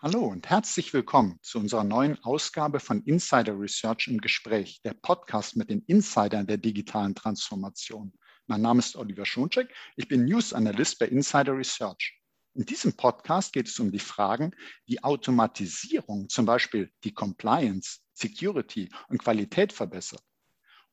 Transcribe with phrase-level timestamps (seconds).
[0.00, 5.56] Hallo und herzlich willkommen zu unserer neuen Ausgabe von Insider Research im Gespräch, der Podcast
[5.56, 8.12] mit den Insidern der digitalen Transformation.
[8.46, 12.16] Mein Name ist Oliver Schoncheck, ich bin News Analyst bei Insider Research.
[12.54, 14.52] In diesem Podcast geht es um die Fragen,
[14.86, 20.22] wie Automatisierung zum Beispiel die Compliance, Security und Qualität verbessert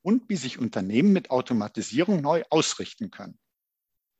[0.02, 3.38] und wie sich Unternehmen mit Automatisierung neu ausrichten können.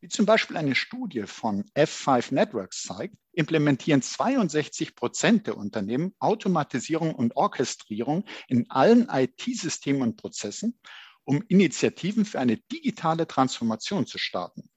[0.06, 7.16] Wie zum Beispiel eine Studie von F5 Networks zeigt, implementieren 62 Prozent der Unternehmen Automatisierung
[7.16, 10.80] und Orchestrierung in allen IT-Systemen und Prozessen,
[11.24, 14.70] um Initiativen für eine digitale Transformation zu starten.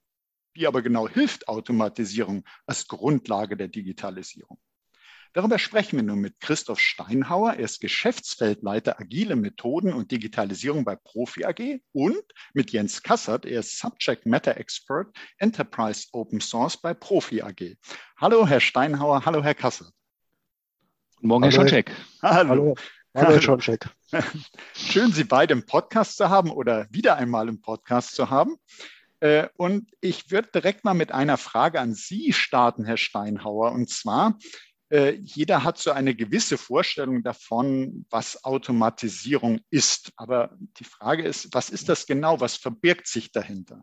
[0.54, 4.58] Wie aber genau hilft Automatisierung als Grundlage der Digitalisierung?
[5.32, 7.54] Darüber sprechen wir nun mit Christoph Steinhauer.
[7.54, 12.22] Er ist Geschäftsfeldleiter Agile Methoden und Digitalisierung bei Profi AG und
[12.54, 13.44] mit Jens Kassert.
[13.44, 17.76] Er ist Subject Matter Expert Enterprise Open Source bei Profi AG.
[18.16, 19.24] Hallo, Herr Steinhauer.
[19.24, 19.92] Hallo, Herr Kassert.
[21.16, 21.92] Guten Morgen, Herr Schoncheck.
[22.22, 22.48] Hallo.
[22.48, 22.74] Hallo.
[23.14, 23.86] Hallo, Herr Schoncheck.
[24.74, 28.56] Schön, Sie beide im Podcast zu haben oder wieder einmal im Podcast zu haben.
[29.20, 33.72] Äh, und ich würde direkt mal mit einer Frage an Sie starten, Herr Steinhauer.
[33.72, 34.38] Und zwar,
[34.90, 40.12] jeder hat so eine gewisse Vorstellung davon, was Automatisierung ist.
[40.16, 42.40] Aber die Frage ist, was ist das genau?
[42.40, 43.82] Was verbirgt sich dahinter?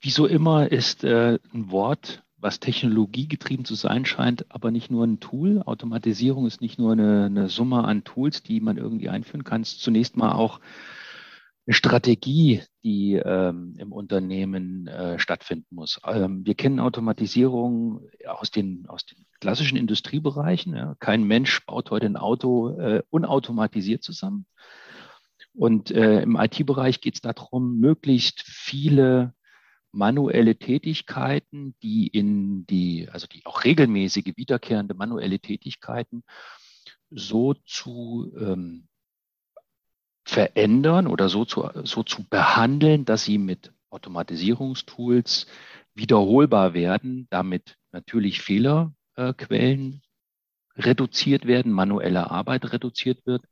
[0.00, 5.04] Wie so immer ist äh, ein Wort, was technologiegetrieben zu sein scheint, aber nicht nur
[5.04, 5.62] ein Tool.
[5.64, 9.62] Automatisierung ist nicht nur eine, eine Summe an Tools, die man irgendwie einführen kann.
[9.62, 10.60] Es ist zunächst mal auch
[11.68, 16.00] Strategie, die ähm, im Unternehmen äh, stattfinden muss.
[16.04, 20.74] Ähm, wir kennen Automatisierung aus den, aus den klassischen Industriebereichen.
[20.74, 20.96] Ja.
[20.98, 24.46] Kein Mensch baut heute ein Auto äh, unautomatisiert zusammen.
[25.54, 29.34] Und äh, im IT-Bereich geht es darum, möglichst viele
[29.92, 36.24] manuelle Tätigkeiten, die in die, also die auch regelmäßige, wiederkehrende manuelle Tätigkeiten
[37.10, 38.88] so zu ähm,
[40.24, 45.46] verändern oder so zu, so zu behandeln, dass sie mit Automatisierungstools
[45.94, 50.02] wiederholbar werden, damit natürlich Fehlerquellen
[50.76, 53.44] reduziert werden, manuelle Arbeit reduziert wird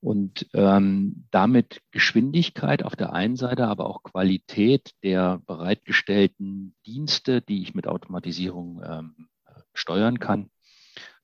[0.00, 7.62] und ähm, damit Geschwindigkeit auf der einen Seite, aber auch Qualität der bereitgestellten Dienste, die
[7.62, 9.28] ich mit Automatisierung ähm,
[9.74, 10.50] steuern kann,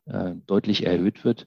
[0.07, 1.47] äh, deutlich erhöht wird.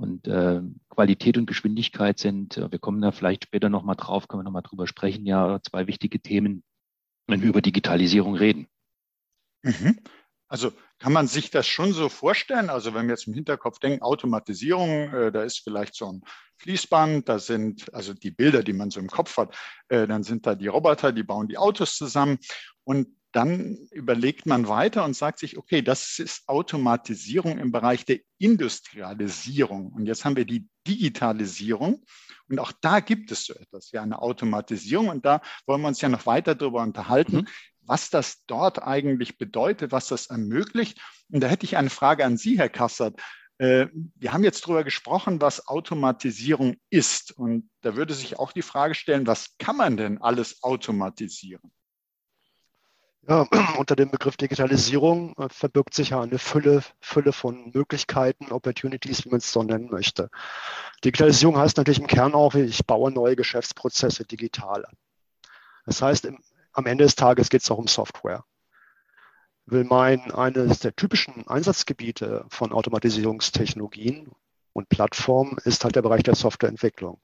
[0.00, 4.40] Und äh, Qualität und Geschwindigkeit sind, äh, wir kommen da vielleicht später nochmal drauf, können
[4.40, 6.62] wir nochmal drüber sprechen, ja, zwei wichtige Themen,
[7.26, 8.66] wenn wir über Digitalisierung reden.
[9.62, 10.00] Mhm.
[10.48, 12.70] Also kann man sich das schon so vorstellen?
[12.70, 16.22] Also wenn wir jetzt im Hinterkopf denken, Automatisierung, äh, da ist vielleicht so ein
[16.56, 19.54] Fließband, da sind also die Bilder, die man so im Kopf hat,
[19.88, 22.38] äh, dann sind da die Roboter, die bauen die Autos zusammen.
[22.84, 28.18] Und dann überlegt man weiter und sagt sich, okay, das ist Automatisierung im Bereich der
[28.38, 29.92] Industrialisierung.
[29.92, 32.04] Und jetzt haben wir die Digitalisierung.
[32.48, 35.08] Und auch da gibt es so etwas, ja, eine Automatisierung.
[35.08, 37.48] Und da wollen wir uns ja noch weiter darüber unterhalten, mhm.
[37.82, 41.00] was das dort eigentlich bedeutet, was das ermöglicht.
[41.30, 43.20] Und da hätte ich eine Frage an Sie, Herr Kassert.
[43.58, 43.86] Äh,
[44.16, 47.30] wir haben jetzt darüber gesprochen, was Automatisierung ist.
[47.30, 51.70] Und da würde sich auch die Frage stellen, was kann man denn alles automatisieren?
[53.28, 53.46] Ja,
[53.78, 59.30] unter dem Begriff Digitalisierung äh, verbirgt sich ja eine Fülle, Fülle von Möglichkeiten, Opportunities, wie
[59.30, 60.30] man es so nennen möchte.
[61.04, 64.84] Digitalisierung heißt natürlich im Kern auch, ich baue neue Geschäftsprozesse digital.
[65.84, 66.38] Das heißt, im,
[66.72, 68.44] am Ende des Tages geht es auch um Software.
[69.66, 74.32] Will mein, eines der typischen Einsatzgebiete von Automatisierungstechnologien
[74.72, 77.18] und Plattformen ist halt der Bereich der Softwareentwicklung.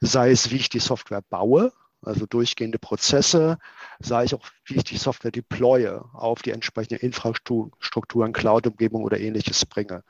[0.00, 1.72] Sei es, wie ich die Software baue,
[2.02, 3.58] also durchgehende Prozesse,
[3.98, 9.66] sei ich auch, wie ich die Software deploye, auf die entsprechende Infrastrukturen, Cloud-Umgebung oder ähnliches
[9.66, 10.04] bringe.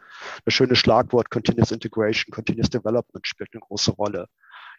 [0.45, 4.29] Das schöne Schlagwort Continuous Integration, Continuous Development spielt eine große Rolle.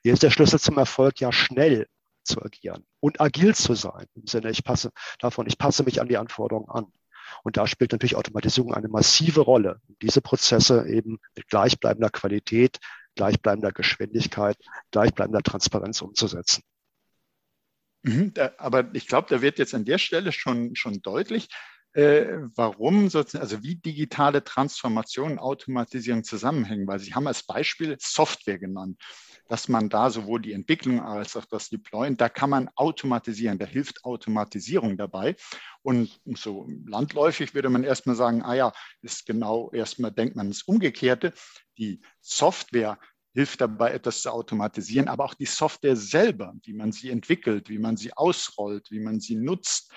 [0.03, 1.87] Hier ist der Schlüssel zum Erfolg ja schnell
[2.23, 4.05] zu agieren und agil zu sein.
[4.15, 6.85] Im Sinne, ich passe davon, ich passe mich an die Anforderungen an.
[7.43, 12.79] Und da spielt natürlich Automatisierung eine massive Rolle, diese Prozesse eben mit gleichbleibender Qualität,
[13.15, 14.57] gleichbleibender Geschwindigkeit,
[14.91, 16.63] gleichbleibender Transparenz umzusetzen.
[18.03, 21.49] Mhm, da, aber ich glaube, da wird jetzt an der Stelle schon, schon deutlich,
[21.93, 22.25] äh,
[22.55, 28.59] warum sozusagen, also wie digitale Transformation und Automatisierung zusammenhängen, weil Sie haben als Beispiel Software
[28.59, 29.01] genannt,
[29.47, 33.65] dass man da sowohl die Entwicklung als auch das Deployen, da kann man automatisieren, da
[33.65, 35.35] hilft Automatisierung dabei.
[35.81, 40.61] Und so landläufig würde man erstmal sagen, ah ja, ist genau, erstmal denkt man das
[40.61, 41.33] Umgekehrte.
[41.79, 42.99] Die Software
[43.33, 47.79] hilft dabei, etwas zu automatisieren, aber auch die Software selber, wie man sie entwickelt, wie
[47.79, 49.91] man sie ausrollt, wie man sie nutzt,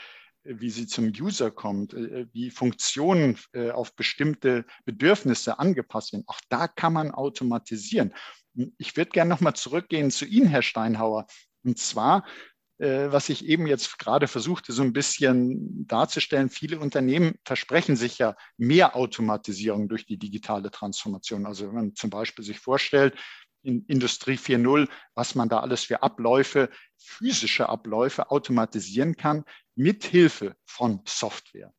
[0.45, 3.39] wie sie zum User kommt, wie Funktionen
[3.73, 6.25] auf bestimmte Bedürfnisse angepasst werden.
[6.27, 8.13] Auch da kann man automatisieren.
[8.77, 11.27] Ich würde gerne nochmal zurückgehen zu Ihnen, Herr Steinhauer.
[11.65, 12.27] Und zwar,
[12.83, 18.35] was ich eben jetzt gerade versuchte, so ein bisschen darzustellen, viele Unternehmen versprechen sich ja
[18.57, 21.47] mehr Automatisierung durch die digitale Transformation.
[21.47, 23.15] Also wenn man zum Beispiel sich vorstellt,
[23.63, 26.69] in Industrie 4.0, was man da alles für Abläufe,
[26.99, 29.45] physische Abläufe automatisieren kann,
[29.77, 31.73] mit Hilfe von Software.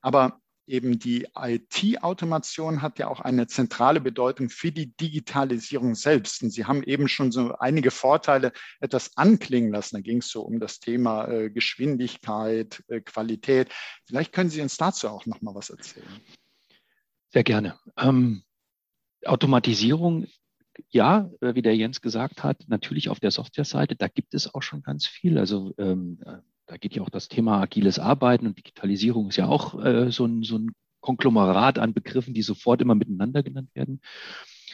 [0.00, 6.42] Aber eben die IT-Automation hat ja auch eine zentrale Bedeutung für die Digitalisierung selbst.
[6.42, 9.96] Und Sie haben eben schon so einige Vorteile etwas anklingen lassen.
[9.96, 13.68] Da ging es so um das Thema äh, Geschwindigkeit, äh, Qualität.
[14.06, 16.06] Vielleicht können Sie uns dazu auch noch mal was erzählen.
[17.28, 17.78] Sehr gerne.
[17.96, 18.42] Ähm,
[19.24, 20.26] Automatisierung
[20.88, 24.82] ja, wie der Jens gesagt hat, natürlich auf der Softwareseite, da gibt es auch schon
[24.82, 25.38] ganz viel.
[25.38, 26.38] Also ähm, äh,
[26.70, 30.24] da geht ja auch das Thema agiles Arbeiten und Digitalisierung ist ja auch äh, so,
[30.24, 30.70] ein, so ein
[31.00, 34.00] Konglomerat an Begriffen, die sofort immer miteinander genannt werden.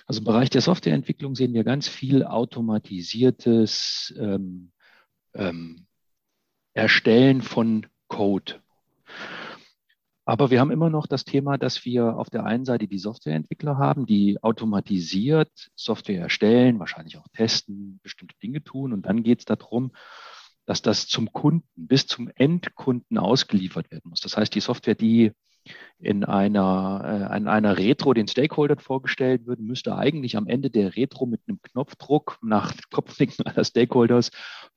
[0.06, 4.72] Also im Bereich der Softwareentwicklung sehen wir ganz viel automatisiertes ähm,
[5.32, 5.86] ähm,
[6.74, 8.60] Erstellen von Code.
[10.26, 13.78] Aber wir haben immer noch das Thema, dass wir auf der einen Seite die Softwareentwickler
[13.78, 18.92] haben, die automatisiert Software erstellen, wahrscheinlich auch testen, bestimmte Dinge tun.
[18.92, 19.92] Und dann geht es darum,
[20.66, 24.20] dass das zum Kunden bis zum Endkunden ausgeliefert werden muss.
[24.20, 25.32] Das heißt, die Software, die
[25.98, 30.96] in einer, äh, in einer Retro den Stakeholdern vorgestellt wird, müsste eigentlich am Ende der
[30.96, 34.30] Retro mit einem Knopfdruck nach Kopfnicken aller Stakeholders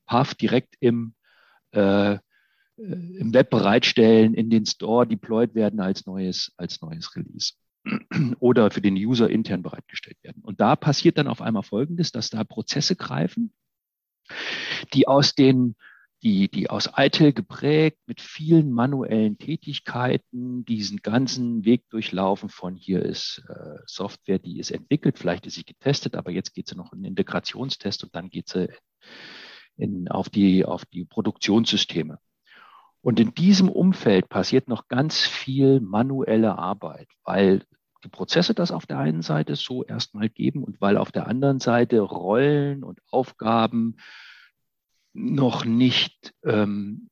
[0.06, 1.14] paff direkt im
[1.72, 2.18] äh,
[2.80, 7.54] äh, im Web bereitstellen, in den Store deployed werden als neues, als neues Release
[8.40, 10.42] oder für den User intern bereitgestellt werden.
[10.44, 13.54] Und da passiert dann auf einmal Folgendes, dass da Prozesse greifen,
[14.94, 15.76] die aus den
[16.22, 23.04] die, die aus ITIL geprägt mit vielen manuellen Tätigkeiten diesen ganzen Weg durchlaufen von hier
[23.04, 26.92] ist äh, Software, die ist entwickelt, vielleicht ist sie getestet, aber jetzt geht sie noch
[26.92, 28.68] in den Integrationstest und dann geht sie
[29.78, 32.20] in, auf, die, auf die Produktionssysteme.
[33.02, 37.64] Und in diesem Umfeld passiert noch ganz viel manuelle Arbeit, weil
[38.04, 41.60] die Prozesse das auf der einen Seite so erstmal geben und weil auf der anderen
[41.60, 43.98] Seite Rollen und Aufgaben
[45.14, 47.10] noch nicht ähm,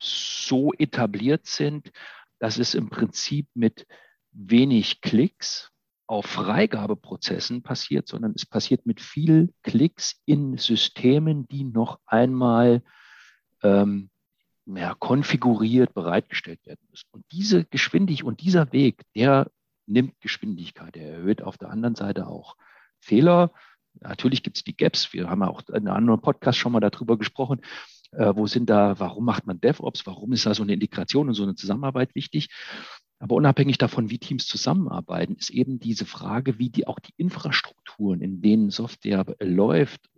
[0.00, 1.90] so etabliert sind,
[2.38, 3.86] dass es im Prinzip mit
[4.32, 5.70] wenig Klicks
[6.06, 12.82] auf Freigabeprozessen passiert, sondern es passiert mit viel Klicks in Systemen, die noch einmal
[13.62, 14.10] ähm,
[14.66, 17.08] ja, konfiguriert bereitgestellt werden müssen.
[17.10, 19.50] Und diese Geschwindigkeit und dieser Weg, der
[19.88, 22.56] nimmt Geschwindigkeit, der erhöht auf der anderen Seite auch
[23.00, 23.52] Fehler.
[24.00, 25.12] Natürlich gibt es die Gaps.
[25.12, 27.60] Wir haben ja auch in einem anderen Podcast schon mal darüber gesprochen.
[28.12, 30.06] Äh, wo sind da, warum macht man DevOps?
[30.06, 32.48] Warum ist da so eine Integration und so eine Zusammenarbeit wichtig?
[33.18, 38.20] Aber unabhängig davon, wie Teams zusammenarbeiten, ist eben diese Frage, wie die auch die Infrastrukturen,
[38.20, 40.08] in denen Software läuft,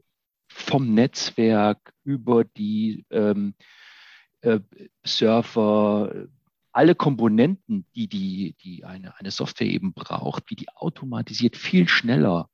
[0.48, 3.54] vom Netzwerk über die ähm,
[4.42, 4.60] äh,
[5.04, 6.26] Surfer,
[6.72, 12.48] alle Komponenten, die, die, die eine, eine Software eben braucht, wie die automatisiert viel schneller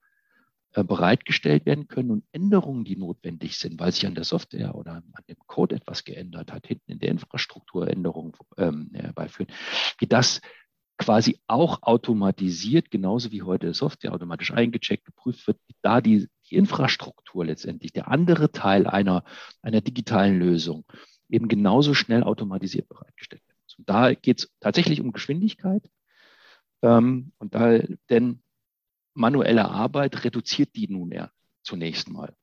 [0.72, 4.96] äh, bereitgestellt werden können und Änderungen, die notwendig sind, weil sich an der Software oder
[4.96, 9.52] an dem Code etwas geändert hat, hinten in der Infrastruktur Änderungen ähm, herbeiführen,
[9.98, 10.40] wie das
[10.98, 17.44] quasi auch automatisiert, genauso wie heute Software automatisch eingecheckt, geprüft wird, da die, die Infrastruktur
[17.44, 19.24] letztendlich, der andere Teil einer,
[19.62, 20.84] einer digitalen Lösung,
[21.28, 23.42] eben genauso schnell automatisiert bereitgestellt
[23.78, 25.82] Und da geht es tatsächlich um Geschwindigkeit.
[26.82, 27.78] Ähm, und da,
[28.10, 28.42] denn
[29.14, 32.34] manuelle Arbeit reduziert die nunmehr zunächst mal.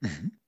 [0.00, 0.38] Mhm.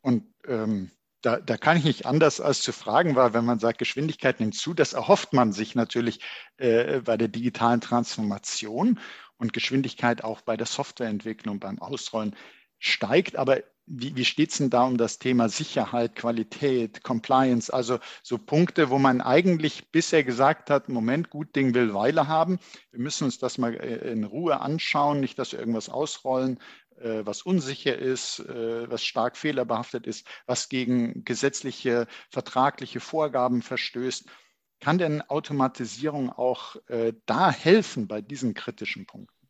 [0.00, 0.90] Und ähm,
[1.20, 4.54] da, da, kann ich nicht anders als zu fragen, weil wenn man sagt, Geschwindigkeit nimmt
[4.54, 6.20] zu, das erhofft man sich natürlich
[6.56, 9.00] äh, bei der digitalen Transformation
[9.36, 12.36] und Geschwindigkeit auch bei der Softwareentwicklung, beim Ausrollen
[12.78, 13.36] steigt.
[13.36, 17.72] Aber wie, wie steht es denn da um das Thema Sicherheit, Qualität, Compliance?
[17.72, 22.58] Also so Punkte, wo man eigentlich bisher gesagt hat, Moment, gut Ding will Weile haben.
[22.90, 26.60] Wir müssen uns das mal äh, in Ruhe anschauen, nicht, dass wir irgendwas ausrollen,
[26.98, 34.26] äh, was unsicher ist, äh, was stark fehlerbehaftet ist, was gegen gesetzliche, vertragliche Vorgaben verstößt.
[34.80, 36.76] Kann denn Automatisierung auch
[37.26, 39.48] da helfen bei diesen kritischen Punkten?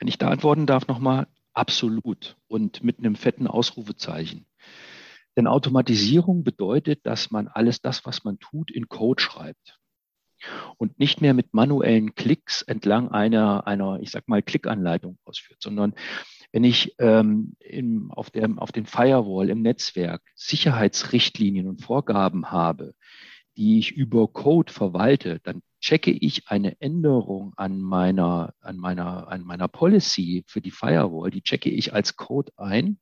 [0.00, 2.36] Wenn ich da antworten darf nochmal, Absolut.
[2.48, 4.46] Und mit einem fetten Ausrufezeichen.
[5.36, 9.78] Denn Automatisierung bedeutet, dass man alles das, was man tut, in Code schreibt.
[10.76, 15.94] Und nicht mehr mit manuellen Klicks entlang einer, einer, ich sag mal, Klickanleitung ausführt, sondern
[16.52, 22.94] wenn ich ähm, im, auf, der, auf dem Firewall im Netzwerk Sicherheitsrichtlinien und Vorgaben habe,
[23.56, 29.42] die ich über Code verwalte, dann checke ich eine Änderung an meiner, an meiner, an
[29.42, 32.98] meiner Policy für die Firewall, die checke ich als Code ein.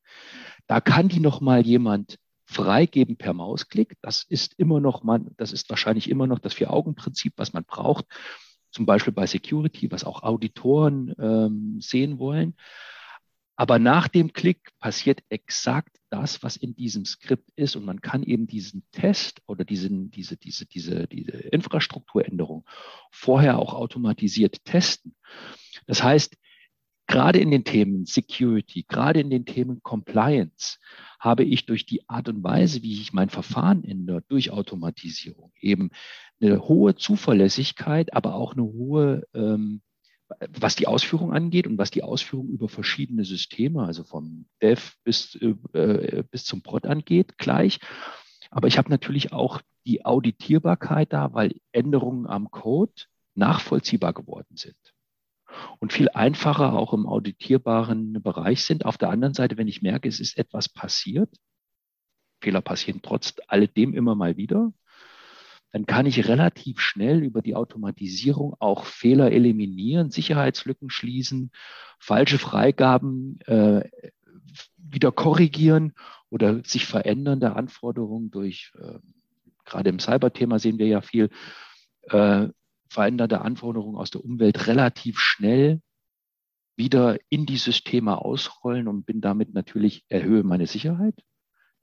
[0.67, 3.97] Da kann die nochmal jemand freigeben per Mausklick.
[4.03, 8.05] Das ist immer noch, man, das ist wahrscheinlich immer noch das Vier-Augen-Prinzip, was man braucht.
[8.71, 12.55] Zum Beispiel bei Security, was auch Auditoren ähm, sehen wollen.
[13.57, 17.75] Aber nach dem Klick passiert exakt das, was in diesem Skript ist.
[17.75, 22.65] Und man kann eben diesen Test oder diesen, diese, diese, diese, diese Infrastrukturänderung
[23.11, 25.17] vorher auch automatisiert testen.
[25.87, 26.37] Das heißt,
[27.09, 30.79] gerade in den Themen Security, gerade in den Themen Compliance,
[31.19, 35.91] habe ich durch die Art und Weise, wie ich mein Verfahren ändere, durch Automatisierung eben
[36.41, 39.83] eine hohe Zuverlässigkeit, aber auch eine hohe ähm,
[40.49, 45.35] was die Ausführung angeht und was die Ausführung über verschiedene Systeme, also vom Dev bis,
[45.37, 47.81] äh, bis zum Prod angeht, gleich.
[48.51, 52.93] Aber ich habe natürlich auch die Auditierbarkeit da, weil Änderungen am Code
[53.35, 54.77] nachvollziehbar geworden sind
[55.79, 58.85] und viel einfacher auch im auditierbaren Bereich sind.
[58.85, 61.35] Auf der anderen Seite, wenn ich merke, es ist etwas passiert,
[62.41, 64.73] Fehler passieren trotz alledem immer mal wieder,
[65.75, 71.51] dann kann ich relativ schnell über die Automatisierung auch Fehler eliminieren, Sicherheitslücken schließen,
[71.99, 73.91] falsche Freigaben äh,
[74.79, 75.95] wieder korrigieren
[76.31, 79.01] oder sich verändernde Anforderungen durch, äh,
[79.65, 81.29] gerade im Cyberthema sehen wir ja viel,
[82.03, 82.47] äh,
[82.89, 85.81] veränderte Anforderungen aus der Umwelt relativ schnell
[86.77, 91.17] wieder in die Systeme ausrollen und bin damit natürlich, erhöhe meine Sicherheit,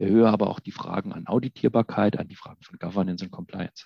[0.02, 3.86] erhöhe aber auch die Fragen an Auditierbarkeit, an die Fragen von Governance und Compliance.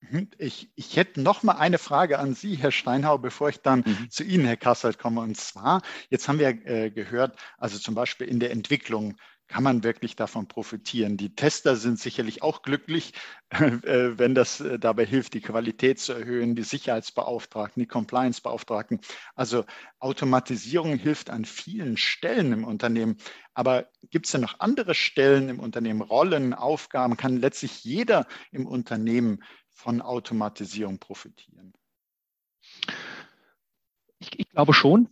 [0.00, 0.28] Mhm.
[0.38, 4.10] Ich, ich hätte noch mal eine Frage an Sie, Herr Steinhauer, bevor ich dann mhm.
[4.10, 5.20] zu Ihnen, Herr Kasselt, komme.
[5.20, 9.16] Und zwar, jetzt haben wir äh, gehört, also zum Beispiel in der Entwicklung
[9.48, 11.16] kann man wirklich davon profitieren.
[11.16, 13.14] Die Tester sind sicherlich auch glücklich,
[13.50, 19.00] äh, wenn das äh, dabei hilft, die Qualität zu erhöhen, die Sicherheitsbeauftragten, die Compliance-Beauftragten.
[19.34, 19.64] Also
[19.98, 23.16] Automatisierung hilft an vielen Stellen im Unternehmen.
[23.54, 27.16] Aber gibt es denn noch andere Stellen im Unternehmen, Rollen, Aufgaben?
[27.16, 31.72] Kann letztlich jeder im Unternehmen von Automatisierung profitieren?
[34.18, 35.08] Ich, ich glaube schon.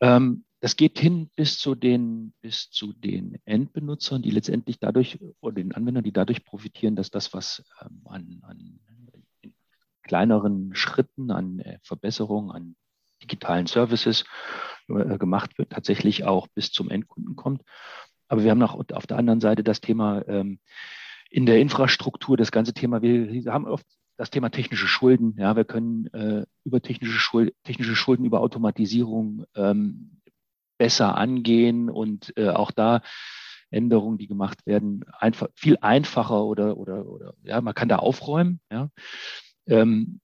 [0.00, 5.54] Ähm, das geht hin bis zu den, bis zu den Endbenutzern, die letztendlich dadurch oder
[5.54, 8.80] den Anwendern, die dadurch profitieren, dass das, was ähm, an, an
[10.02, 12.76] kleineren Schritten, an äh, Verbesserungen, an
[13.22, 14.24] digitalen Services
[14.88, 17.62] äh, gemacht wird, tatsächlich auch bis zum Endkunden kommt.
[18.26, 20.58] Aber wir haben auch auf der anderen Seite das Thema ähm,
[21.30, 23.86] in der Infrastruktur, das ganze Thema, wir haben oft
[24.16, 25.34] das Thema technische Schulden.
[25.38, 30.17] Ja, wir können äh, über technische, Schuld, technische Schulden, über Automatisierung ähm,
[30.78, 33.02] besser angehen und äh, auch da
[33.70, 38.60] Änderungen, die gemacht werden, einfach viel einfacher oder oder oder ja, man kann da aufräumen.
[38.70, 38.90] Ja.
[39.66, 40.20] Ähm,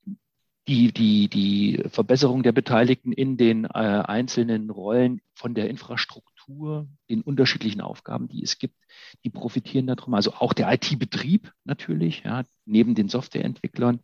[0.66, 7.20] die, die, die Verbesserung der Beteiligten in den äh, einzelnen Rollen von der Infrastruktur, den
[7.20, 8.76] unterschiedlichen Aufgaben, die es gibt,
[9.24, 10.14] die profitieren darum.
[10.14, 14.00] Also auch der IT-Betrieb natürlich, ja, neben den Softwareentwicklern.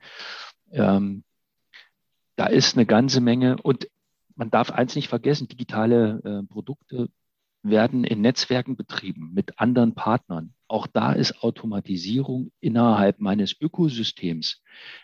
[0.70, 1.24] Ähm,
[2.36, 3.88] da ist eine ganze Menge und
[4.40, 7.10] man darf eins nicht vergessen, digitale äh, Produkte
[7.62, 10.54] werden in Netzwerken betrieben mit anderen Partnern.
[10.66, 14.62] Auch da ist Automatisierung innerhalb meines Ökosystems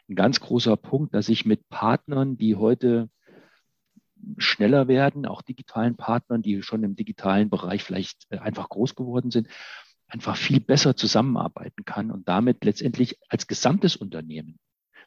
[0.08, 3.10] ein ganz großer Punkt, dass ich mit Partnern, die heute
[4.38, 9.30] schneller werden, auch digitalen Partnern, die schon im digitalen Bereich vielleicht äh, einfach groß geworden
[9.30, 9.48] sind,
[10.08, 14.58] einfach viel besser zusammenarbeiten kann und damit letztendlich als gesamtes Unternehmen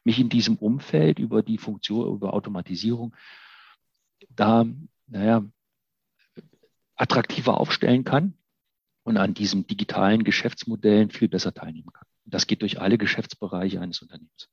[0.03, 3.15] mich in diesem Umfeld über die Funktion, über Automatisierung
[4.29, 4.65] da,
[5.07, 5.43] naja,
[6.95, 8.33] attraktiver aufstellen kann
[9.03, 12.07] und an diesen digitalen Geschäftsmodellen viel besser teilnehmen kann.
[12.25, 14.49] Das geht durch alle Geschäftsbereiche eines Unternehmens.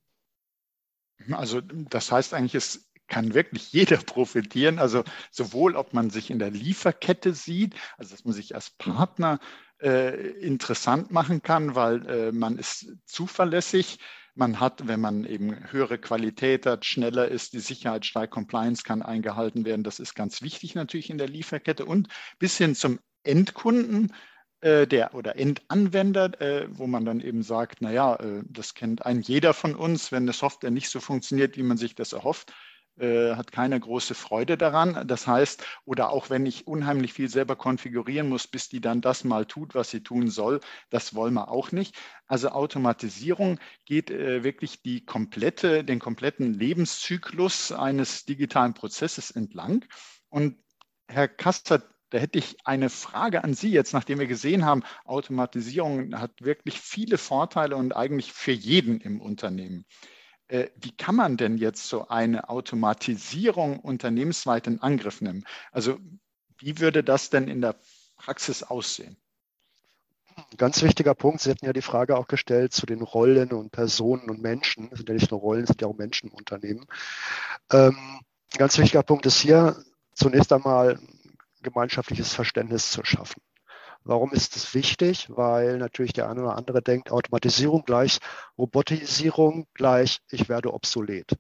[1.33, 4.79] Also das heißt eigentlich, es kann wirklich jeder profitieren.
[4.79, 9.39] Also sowohl, ob man sich in der Lieferkette sieht, also dass man sich als Partner
[9.81, 13.99] äh, interessant machen kann, weil äh, man ist zuverlässig,
[14.37, 19.03] man hat, wenn man eben höhere Qualität hat, schneller ist, die Sicherheit steigt, Compliance kann
[19.03, 19.83] eingehalten werden.
[19.83, 24.13] Das ist ganz wichtig natürlich in der Lieferkette und bis hin zum Endkunden
[24.61, 29.21] äh, der oder Endanwender, äh, wo man dann eben sagt, naja, äh, das kennt ein
[29.21, 32.53] jeder von uns, wenn eine Software nicht so funktioniert, wie man sich das erhofft,
[32.99, 35.07] äh, hat keine große Freude daran.
[35.07, 39.25] Das heißt, oder auch wenn ich unheimlich viel selber konfigurieren muss, bis die dann das
[39.25, 40.61] mal tut, was sie tun soll,
[40.91, 41.95] das wollen wir auch nicht.
[42.27, 49.85] Also Automatisierung geht äh, wirklich die komplette, den kompletten Lebenszyklus eines digitalen Prozesses entlang.
[50.29, 50.57] Und
[51.09, 56.19] Herr Kastert, da hätte ich eine Frage an Sie jetzt, nachdem wir gesehen haben, Automatisierung
[56.19, 59.85] hat wirklich viele Vorteile und eigentlich für jeden im Unternehmen.
[60.49, 65.45] Äh, wie kann man denn jetzt so eine Automatisierung unternehmensweit in Angriff nehmen?
[65.73, 65.99] Also
[66.59, 67.77] wie würde das denn in der
[68.17, 69.17] Praxis aussehen?
[70.59, 74.29] Ganz wichtiger Punkt, Sie hatten ja die Frage auch gestellt zu den Rollen und Personen
[74.29, 74.89] und Menschen.
[74.93, 76.87] Es sind ja nicht nur Rollen, es sind ja auch Menschen im Unternehmen.
[77.73, 78.21] Ähm,
[78.57, 81.01] ganz wichtiger Punkt ist hier zunächst einmal
[81.63, 83.41] gemeinschaftliches Verständnis zu schaffen.
[84.07, 85.27] Warum ist das wichtig?
[85.31, 88.21] Weil natürlich der eine oder andere denkt, Automatisierung gleich
[88.57, 91.37] Robotisierung gleich, ich werde obsolet.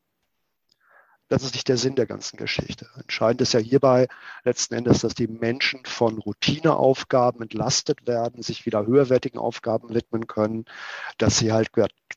[1.29, 2.89] Das ist nicht der Sinn der ganzen Geschichte.
[3.01, 4.07] Entscheidend ist ja hierbei
[4.45, 10.67] letzten Endes, dass die Menschen von Routineaufgaben entlastet werden, sich wieder höherwertigen Aufgaben widmen können,
[11.19, 11.71] dass sie halt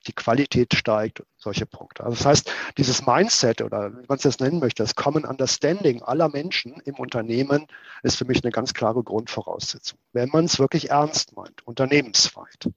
[0.05, 2.03] die Qualität steigt, solche Punkte.
[2.03, 6.03] Also das heißt, dieses Mindset oder wie man es jetzt nennen möchte, das Common Understanding
[6.03, 7.65] aller Menschen im Unternehmen
[8.03, 12.69] ist für mich eine ganz klare Grundvoraussetzung, wenn man es wirklich ernst meint, unternehmensweit.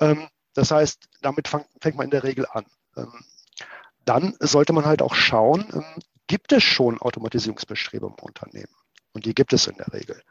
[0.00, 2.66] Ähm, das heißt, damit fängt man in der Regel an.
[4.06, 5.84] Dann sollte man halt auch schauen, ähm,
[6.26, 8.72] gibt es schon Automatisierungsbestrebungen im Unternehmen?
[9.12, 10.22] Und die gibt es in der Regel.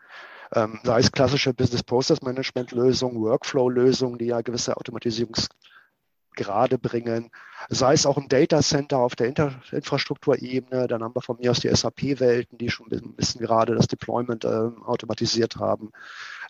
[0.54, 7.32] Ähm, sei es klassische Business Process Management Lösungen, Workflow Lösungen, die ja gewisse Automatisierungsgrade bringen,
[7.70, 11.52] sei es auch ein Data Center auf der Inter Infrastrukturebene, dann haben wir von mir
[11.52, 15.92] aus die SAP-Welten, die schon ein bisschen gerade das Deployment äh, automatisiert haben,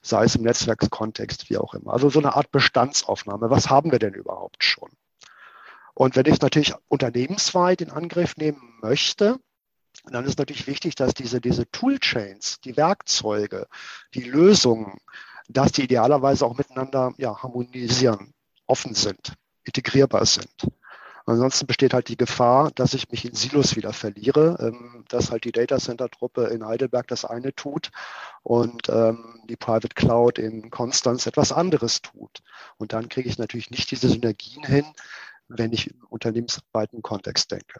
[0.02, 1.94] sei es im Netzwerkskontext, wie auch immer.
[1.94, 3.50] Also so eine Art Bestandsaufnahme.
[3.50, 4.90] Was haben wir denn überhaupt schon?
[5.96, 9.40] Und wenn ich natürlich unternehmensweit in Angriff nehmen möchte,
[10.12, 13.68] dann ist natürlich wichtig, dass diese, diese Toolchains, die Werkzeuge,
[14.14, 15.00] die Lösungen,
[15.48, 18.34] dass die idealerweise auch miteinander ja, harmonisieren,
[18.68, 19.34] offen sind,
[19.64, 20.68] integrierbar sind.
[21.28, 25.44] Ansonsten besteht halt die Gefahr, dass ich mich in Silos wieder verliere, ähm, dass halt
[25.46, 27.90] die Data Center Truppe in Heidelberg das eine tut
[28.44, 32.42] und ähm, die Private Cloud in Konstanz etwas anderes tut.
[32.78, 34.86] Und dann kriege ich natürlich nicht diese Synergien hin,
[35.48, 37.80] wenn ich im unternehmensweiten Kontext denke.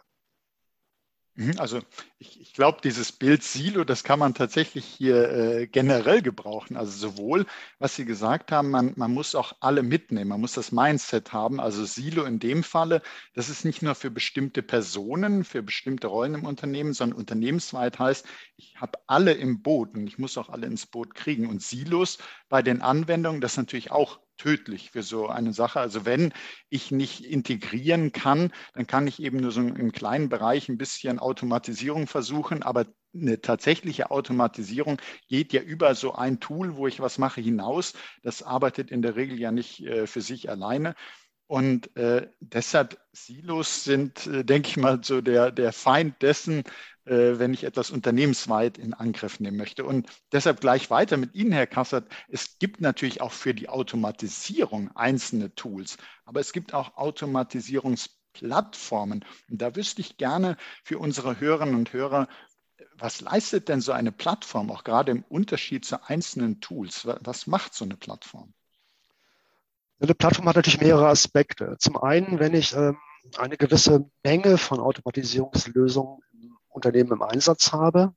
[1.38, 1.80] Mhm, also
[2.18, 6.78] ich, ich glaube, dieses Bild Silo, das kann man tatsächlich hier äh, generell gebrauchen.
[6.78, 7.44] Also sowohl,
[7.78, 11.60] was Sie gesagt haben, man, man muss auch alle mitnehmen, man muss das Mindset haben.
[11.60, 13.02] Also Silo in dem Falle,
[13.34, 18.26] das ist nicht nur für bestimmte Personen, für bestimmte Rollen im Unternehmen, sondern unternehmensweit heißt,
[18.56, 21.50] ich habe alle im Boot und ich muss auch alle ins Boot kriegen.
[21.50, 22.16] Und Silos
[22.48, 25.80] bei den Anwendungen, das ist natürlich auch tödlich für so eine Sache.
[25.80, 26.32] Also wenn
[26.68, 31.18] ich nicht integrieren kann, dann kann ich eben nur so im kleinen Bereich ein bisschen
[31.18, 37.18] Automatisierung versuchen, aber eine tatsächliche Automatisierung geht ja über so ein Tool, wo ich was
[37.18, 37.94] mache, hinaus.
[38.22, 40.94] Das arbeitet in der Regel ja nicht äh, für sich alleine.
[41.48, 46.64] Und äh, deshalb Silos sind, äh, denke ich mal, so der, der Feind dessen,
[47.06, 49.84] wenn ich etwas unternehmensweit in Angriff nehmen möchte.
[49.84, 52.08] Und deshalb gleich weiter mit Ihnen, Herr Kassert.
[52.28, 59.24] Es gibt natürlich auch für die Automatisierung einzelne Tools, aber es gibt auch Automatisierungsplattformen.
[59.48, 62.26] Und da wüsste ich gerne für unsere Hörerinnen und Hörer,
[62.98, 67.06] was leistet denn so eine Plattform, auch gerade im Unterschied zu einzelnen Tools?
[67.06, 68.52] Was macht so eine Plattform?
[70.00, 71.76] Eine Plattform hat natürlich mehrere Aspekte.
[71.78, 72.98] Zum einen, wenn ich ähm,
[73.38, 76.20] eine gewisse Menge von Automatisierungslösungen
[76.76, 78.14] Unternehmen im Einsatz habe.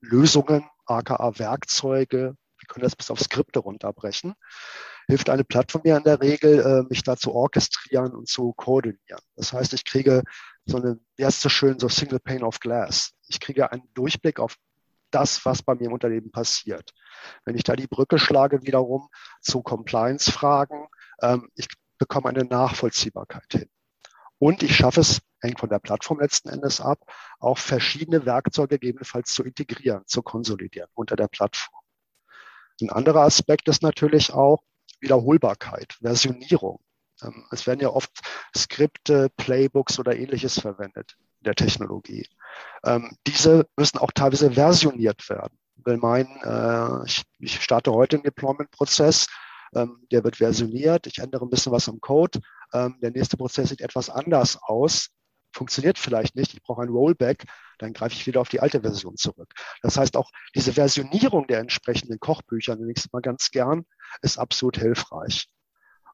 [0.00, 4.34] Lösungen, aka Werkzeuge, wir können das bis auf Skripte runterbrechen,
[5.06, 9.20] hilft eine Plattform mir in der Regel, äh, mich da zu orchestrieren und zu koordinieren.
[9.36, 10.22] Das heißt, ich kriege
[10.64, 13.12] so eine, wie heißt so schön, so Single Pane of Glass.
[13.28, 14.56] Ich kriege einen Durchblick auf
[15.10, 16.92] das, was bei mir im Unternehmen passiert.
[17.44, 19.08] Wenn ich da die Brücke schlage wiederum
[19.40, 20.88] zu Compliance-Fragen,
[21.20, 23.70] ähm, ich bekomme eine Nachvollziehbarkeit hin.
[24.42, 26.98] Und ich schaffe es, hängt von der Plattform letzten Endes ab,
[27.38, 31.80] auch verschiedene Werkzeuge gegebenenfalls zu integrieren, zu konsolidieren unter der Plattform.
[32.80, 34.64] Ein anderer Aspekt ist natürlich auch
[34.98, 36.80] Wiederholbarkeit, Versionierung.
[37.22, 38.10] Ähm, es werden ja oft
[38.56, 42.26] Skripte, Playbooks oder ähnliches verwendet in der Technologie.
[42.82, 45.56] Ähm, diese müssen auch teilweise versioniert werden.
[45.84, 47.04] Will meinen, äh,
[47.38, 49.28] ich, starte heute einen Deployment-Prozess,
[49.74, 52.40] ähm, der wird versioniert, ich ändere ein bisschen was am Code,
[52.72, 55.08] ähm, der nächste Prozess sieht etwas anders aus,
[55.52, 57.44] funktioniert vielleicht nicht, ich brauche ein Rollback,
[57.78, 59.52] dann greife ich wieder auf die alte Version zurück.
[59.82, 63.84] Das heißt, auch diese Versionierung der entsprechenden Kochbücher, es mal ganz gern,
[64.22, 65.48] ist absolut hilfreich.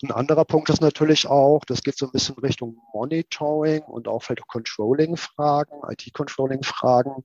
[0.03, 4.23] Ein anderer Punkt ist natürlich auch, das geht so ein bisschen Richtung Monitoring und auch
[4.23, 7.25] vielleicht auch Controlling-Fragen, IT-Controlling-Fragen.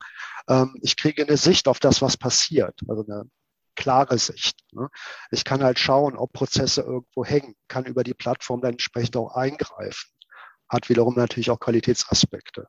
[0.49, 3.29] Ähm, ich kriege eine Sicht auf das, was passiert, also eine
[3.75, 4.59] klare Sicht.
[4.71, 4.89] Ne?
[5.31, 9.35] Ich kann halt schauen, ob Prozesse irgendwo hängen, kann über die Plattform dann entsprechend auch
[9.35, 10.09] eingreifen.
[10.69, 12.67] Hat wiederum natürlich auch Qualitätsaspekte.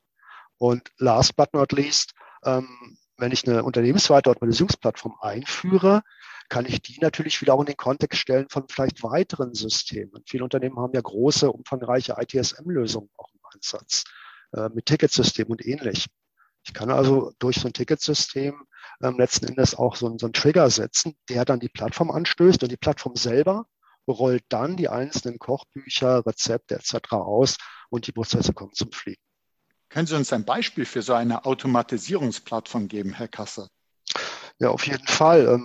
[0.58, 2.12] Und last but not least,
[2.44, 6.02] ähm, wenn ich eine unternehmensweite Automatisierungsplattform einführe,
[6.48, 10.22] kann ich die natürlich wieder auch in den Kontext stellen von vielleicht weiteren Systemen.
[10.26, 14.04] Viele Unternehmen haben ja große, umfangreiche ITSM-Lösungen auch im Einsatz
[14.52, 16.06] äh, mit Ticketsystem und ähnlich.
[16.64, 18.66] Ich kann also durch so ein Ticketsystem
[19.02, 22.72] ähm, letzten Endes auch so, so einen Trigger setzen, der dann die Plattform anstößt und
[22.72, 23.66] die Plattform selber
[24.08, 27.12] rollt dann die einzelnen Kochbücher, Rezepte etc.
[27.12, 27.56] aus
[27.90, 29.20] und die Prozesse kommen zum Fliegen.
[29.88, 33.68] Können Sie uns ein Beispiel für so eine Automatisierungsplattform geben, Herr Kasser?
[34.58, 35.60] Ja, auf jeden Fall.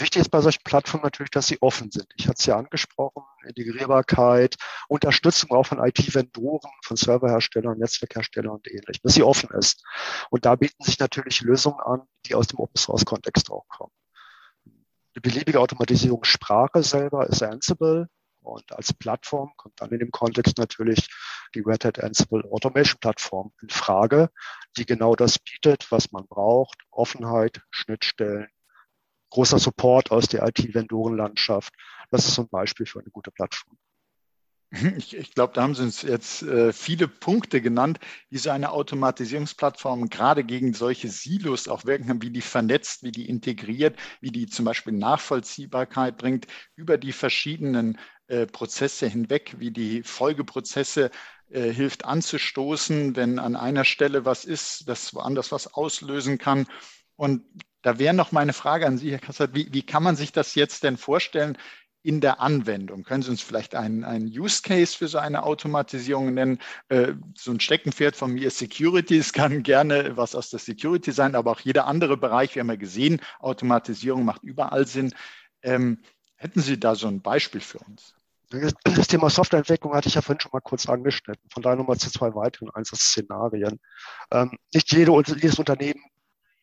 [0.00, 2.06] Wichtig ist bei solchen Plattformen natürlich, dass sie offen sind.
[2.16, 4.54] Ich hatte es ja angesprochen, Integrierbarkeit,
[4.86, 9.84] Unterstützung auch von IT-Vendoren, von Serverherstellern, Netzwerkherstellern und ähnlichem, dass sie offen ist.
[10.30, 13.92] Und da bieten sich natürlich Lösungen an, die aus dem Open-Source-Kontext auch kommen.
[15.16, 18.08] Die beliebige Automatisierungssprache selber ist Ansible
[18.40, 21.08] und als Plattform kommt dann in dem Kontext natürlich
[21.56, 24.30] die Red Hat Ansible Automation Plattform in Frage,
[24.76, 26.78] die genau das bietet, was man braucht.
[26.92, 28.48] Offenheit, Schnittstellen,
[29.30, 31.72] großer Support aus der IT-Vendorenlandschaft.
[32.10, 33.76] Das ist ein Beispiel für eine gute Plattform.
[34.98, 38.70] Ich, ich glaube, da haben Sie uns jetzt äh, viele Punkte genannt, wie so eine
[38.70, 44.30] Automatisierungsplattform gerade gegen solche Silos auch wirken kann, wie die vernetzt, wie die integriert, wie
[44.30, 51.10] die zum Beispiel Nachvollziehbarkeit bringt über die verschiedenen äh, Prozesse hinweg, wie die Folgeprozesse
[51.50, 56.66] äh, hilft anzustoßen, wenn an einer Stelle was ist, das woanders was auslösen kann.
[57.16, 57.42] Und
[57.88, 60.54] da wäre noch meine Frage an Sie, Herr Kassert, wie, wie kann man sich das
[60.54, 61.56] jetzt denn vorstellen
[62.02, 63.02] in der Anwendung?
[63.02, 66.58] Können Sie uns vielleicht einen, einen Use Case für so eine Automatisierung nennen?
[66.90, 69.16] Äh, so ein Steckenpferd von mir ist Security.
[69.16, 72.54] Es kann gerne was aus der Security sein, aber auch jeder andere Bereich.
[72.54, 75.14] Wir haben ja gesehen, Automatisierung macht überall Sinn.
[75.62, 76.02] Ähm,
[76.36, 78.14] hätten Sie da so ein Beispiel für uns?
[78.84, 81.48] Das Thema Softwareentwicklung hatte ich ja vorhin schon mal kurz angeschnitten.
[81.50, 83.80] Von daher nochmal zu zwei weiteren Einsatzszenarien.
[84.30, 86.02] Ähm, nicht jede, jedes Unternehmen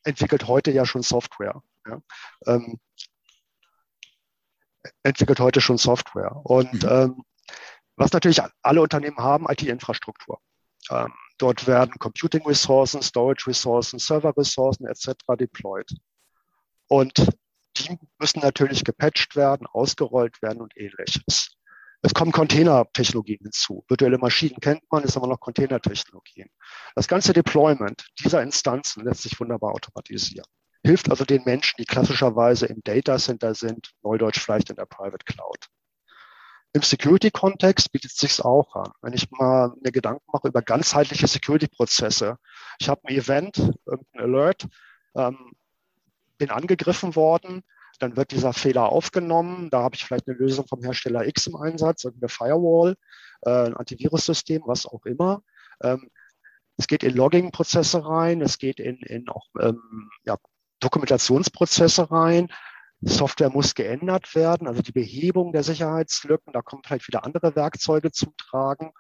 [0.06, 1.62] entwickelt heute ja schon Software.
[1.88, 2.02] Ja.
[2.48, 2.80] Ähm,
[5.04, 6.36] entwickelt heute schon Software.
[6.44, 6.90] Und mhm.
[6.90, 7.24] ähm,
[7.96, 10.40] was natürlich alle Unternehmen haben, IT-Infrastruktur.
[10.90, 15.14] Ähm, dort werden Computing-Ressourcen, Storage-Ressourcen, Server-Ressourcen etc.
[15.40, 15.90] deployed.
[16.88, 17.30] Und
[17.78, 21.55] die müssen natürlich gepatcht werden, ausgerollt werden und ähnliches.
[22.06, 23.84] Es kommen Containertechnologien hinzu.
[23.88, 26.52] Virtuelle Maschinen kennt man, ist aber noch Containertechnologien.
[26.94, 30.46] Das ganze Deployment dieser Instanzen lässt sich wunderbar automatisieren.
[30.84, 35.26] Hilft also den Menschen, die klassischerweise im Data Center sind, neudeutsch vielleicht in der Private
[35.26, 35.66] Cloud.
[36.74, 38.92] Im Security-Kontext bietet es sich auch an.
[39.02, 42.38] Wenn ich mal mir Gedanken mache über ganzheitliche Security-Prozesse.
[42.78, 44.68] Ich habe ein Event, irgendein Alert,
[45.16, 45.54] ähm,
[46.38, 47.64] bin angegriffen worden,
[48.00, 49.70] dann wird dieser Fehler aufgenommen.
[49.70, 52.96] Da habe ich vielleicht eine Lösung vom Hersteller X im Einsatz, eine Firewall,
[53.42, 55.42] äh, ein Antivirussystem, was auch immer.
[55.82, 56.10] Ähm,
[56.78, 60.38] es geht in Logging-Prozesse rein, es geht in, in auch ähm, ja,
[60.80, 62.50] Dokumentationsprozesse rein.
[63.02, 68.12] Software muss geändert werden, also die Behebung der Sicherheitslücken, da kommen vielleicht wieder andere Werkzeuge
[68.12, 68.92] zum Tragen.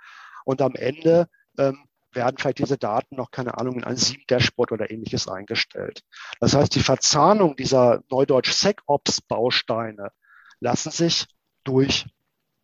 [0.43, 1.27] Und am Ende
[1.57, 6.01] ähm, werden vielleicht diese Daten noch, keine Ahnung, in ein Sieb-Dashboard oder ähnliches eingestellt.
[6.39, 10.11] Das heißt, die Verzahnung dieser neudeutsch SecOps-Bausteine
[10.59, 11.27] lassen sich
[11.63, 12.07] durch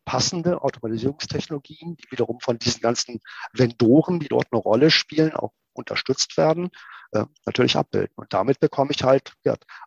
[0.05, 3.19] passende Automatisierungstechnologien, die wiederum von diesen ganzen
[3.53, 6.69] Vendoren, die dort eine Rolle spielen, auch unterstützt werden,
[7.11, 8.13] äh, natürlich abbilden.
[8.15, 9.33] Und damit bekomme ich halt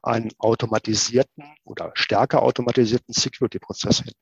[0.03, 4.13] einen automatisierten oder stärker automatisierten Security-Prozess hin.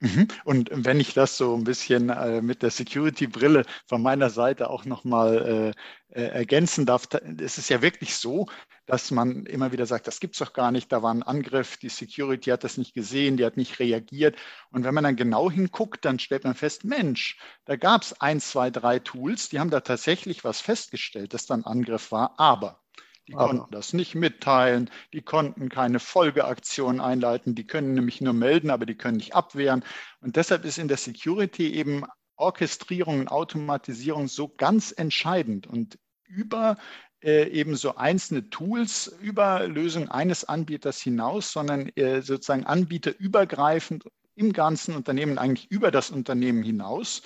[0.00, 0.28] Mhm.
[0.44, 4.84] Und wenn ich das so ein bisschen äh, mit der Security-Brille von meiner Seite auch
[4.84, 5.74] nochmal
[6.10, 8.46] äh, äh, ergänzen darf, ist es ja wirklich so,
[8.84, 11.78] dass man immer wieder sagt, das gibt es doch gar nicht, da war ein Angriff,
[11.78, 14.36] die Security hat das nicht gesehen, die hat nicht reagiert.
[14.70, 18.40] Und wenn man dann genau hinguckt, dann stellt man fest, Mensch, da gab es ein,
[18.40, 22.82] zwei, drei Tools, die haben da tatsächlich was festgestellt, dass da ein Angriff war, aber
[23.28, 28.70] die konnten das nicht mitteilen, die konnten keine Folgeaktionen einleiten, die können nämlich nur melden,
[28.70, 29.84] aber die können nicht abwehren.
[30.20, 32.04] Und deshalb ist in der Security eben
[32.36, 36.76] Orchestrierung und Automatisierung so ganz entscheidend und über
[37.22, 44.52] äh, eben so einzelne Tools, über Lösungen eines Anbieters hinaus, sondern äh, sozusagen anbieterübergreifend im
[44.52, 47.22] ganzen Unternehmen, eigentlich über das Unternehmen hinaus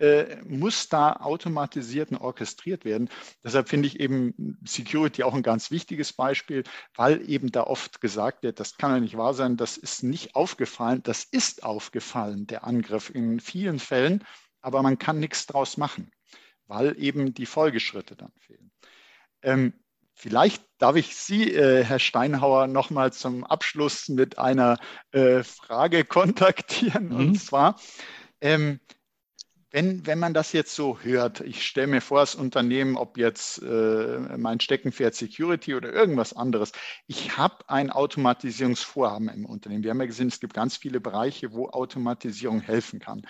[0.00, 3.10] äh, muss da automatisiert und orchestriert werden.
[3.44, 8.42] Deshalb finde ich eben Security auch ein ganz wichtiges Beispiel, weil eben da oft gesagt
[8.42, 12.64] wird, das kann ja nicht wahr sein, das ist nicht aufgefallen, das ist aufgefallen, der
[12.64, 14.24] Angriff in vielen Fällen,
[14.62, 16.10] aber man kann nichts draus machen,
[16.66, 18.70] weil eben die Folgeschritte dann fehlen.
[19.42, 19.74] Ähm,
[20.12, 24.76] Vielleicht darf ich Sie, äh, Herr Steinhauer, nochmal zum Abschluss mit einer
[25.12, 27.08] äh, Frage kontaktieren.
[27.08, 27.16] Mhm.
[27.16, 27.80] Und zwar,
[28.42, 28.80] ähm,
[29.70, 33.62] wenn, wenn man das jetzt so hört, ich stelle mir vor, das Unternehmen, ob jetzt
[33.62, 36.72] äh, mein Steckenpferd Security oder irgendwas anderes,
[37.06, 39.84] ich habe ein Automatisierungsvorhaben im Unternehmen.
[39.84, 43.22] Wir haben ja gesehen, es gibt ganz viele Bereiche, wo Automatisierung helfen kann.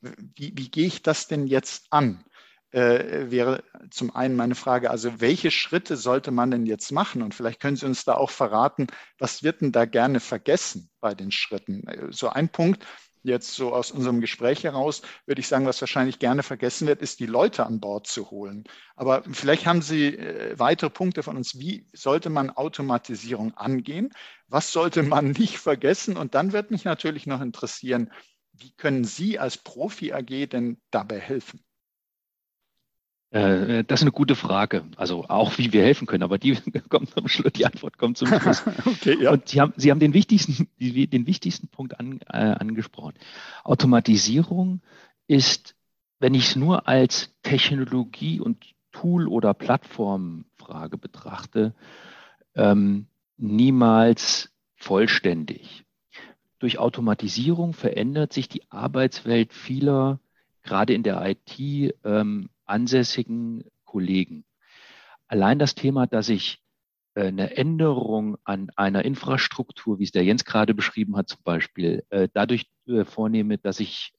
[0.00, 2.24] Wie, wie gehe ich das denn jetzt an?
[2.72, 7.22] Äh, wäre zum einen meine Frage, also welche Schritte sollte man denn jetzt machen?
[7.22, 11.14] Und vielleicht können Sie uns da auch verraten, was wird denn da gerne vergessen bei
[11.14, 11.86] den Schritten?
[11.86, 12.84] Äh, so ein Punkt,
[13.26, 17.20] jetzt so aus unserem Gespräch heraus, würde ich sagen, was wahrscheinlich gerne vergessen wird, ist
[17.20, 18.64] die Leute an Bord zu holen.
[18.94, 21.58] Aber vielleicht haben Sie äh, weitere Punkte von uns.
[21.58, 24.12] Wie sollte man Automatisierung angehen?
[24.48, 26.16] Was sollte man nicht vergessen?
[26.16, 28.10] Und dann wird mich natürlich noch interessieren,
[28.52, 31.65] wie können Sie als Profi AG denn dabei helfen?
[33.30, 34.84] Äh, das ist eine gute Frage.
[34.96, 36.56] Also auch, wie wir helfen können, aber die
[36.88, 38.64] kommt zum Schluss, die Antwort kommt zum Schluss.
[38.86, 39.32] okay, ja.
[39.32, 43.14] Und Sie haben, Sie haben den wichtigsten, den wichtigsten Punkt an, äh, angesprochen.
[43.64, 44.80] Automatisierung
[45.26, 45.74] ist,
[46.20, 51.74] wenn ich es nur als Technologie und Tool oder Plattformfrage betrachte,
[52.54, 55.84] ähm, niemals vollständig.
[56.58, 60.20] Durch Automatisierung verändert sich die Arbeitswelt vieler,
[60.62, 64.44] gerade in der IT, ähm, ansässigen Kollegen.
[65.28, 66.60] Allein das Thema, dass ich
[67.16, 72.04] äh, eine Änderung an einer Infrastruktur, wie es der Jens gerade beschrieben hat, zum Beispiel,
[72.10, 74.12] äh, dadurch äh, vornehme, dass ich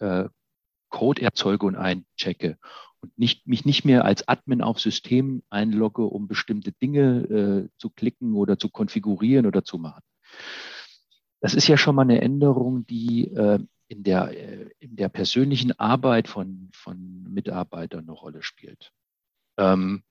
[0.89, 2.57] Code erzeuge und einchecke
[3.01, 8.35] und nicht, mich nicht mehr als Admin auf System einlogge, um bestimmte Dinge zu klicken
[8.35, 10.01] oder zu konfigurieren oder zu machen.
[11.41, 13.29] Das ist ja schon mal eine Änderung, die
[13.87, 18.91] in der, äh, in der persönlichen Arbeit von, von Mitarbeitern eine Rolle spielt.
[19.57, 20.03] Ähm,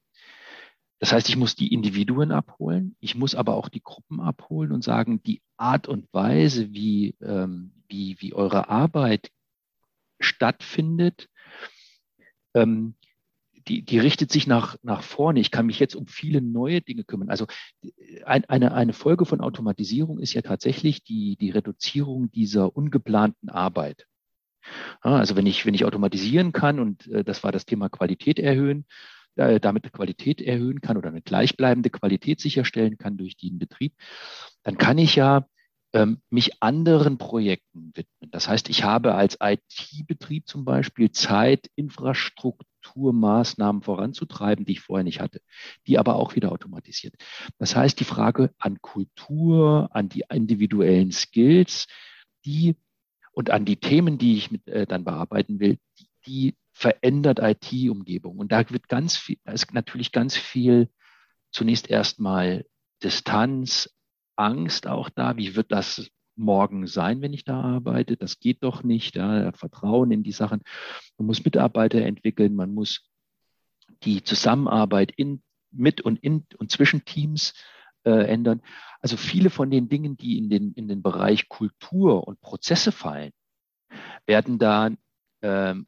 [0.99, 4.83] das heißt, ich muss die Individuen abholen, ich muss aber auch die Gruppen abholen und
[4.83, 9.31] sagen, die Art und Weise, wie, ähm, wie, wie eure Arbeit
[10.21, 11.29] stattfindet,
[12.55, 12.95] ähm,
[13.69, 15.41] die, die richtet sich nach, nach vorne.
[15.41, 17.31] Ich kann mich jetzt um viele neue Dinge kümmern.
[17.31, 17.47] Also
[18.25, 24.07] ein, eine, eine Folge von Automatisierung ist ja tatsächlich die, die Reduzierung dieser ungeplanten Arbeit.
[25.01, 28.87] Also wenn ich, wenn ich automatisieren kann, und äh, das war das Thema Qualität erhöhen,
[29.37, 33.95] äh, damit Qualität erhöhen kann oder eine gleichbleibende Qualität sicherstellen kann durch den Betrieb,
[34.63, 35.47] dann kann ich ja
[35.93, 38.31] ähm, mich anderen Projekten widmen.
[38.31, 41.71] Das heißt, ich habe als IT-Betrieb zum Beispiel Zeit,
[42.87, 45.41] Infrastrukturmaßnahmen voranzutreiben, die ich vorher nicht hatte,
[45.87, 47.15] die aber auch wieder automatisiert.
[47.59, 51.87] Das heißt, die Frage an Kultur, an die individuellen Skills,
[52.45, 52.77] die
[53.33, 58.39] und an die Themen, die ich mit, äh, dann bearbeiten will, die, die verändert IT-Umgebung.
[58.39, 60.89] Und da wird ganz viel, da ist natürlich ganz viel
[61.51, 62.65] zunächst erstmal
[63.03, 63.91] Distanz,
[64.37, 68.17] Angst auch da, wie wird das morgen sein, wenn ich da arbeite?
[68.17, 69.17] Das geht doch nicht.
[69.17, 70.63] Ja, Vertrauen in die Sachen.
[71.19, 73.09] Man muss Mitarbeiter entwickeln, man muss
[74.03, 77.55] die Zusammenarbeit in, mit und in und zwischen Teams
[78.05, 78.63] äh, ändern.
[79.01, 83.33] Also viele von den Dingen, die in den, in den Bereich Kultur und Prozesse fallen,
[84.27, 84.91] werden da
[85.43, 85.87] ähm,